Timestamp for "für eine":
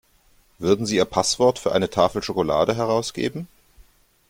1.59-1.87